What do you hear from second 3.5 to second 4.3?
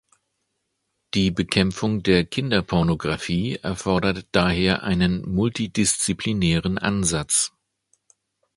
erfordert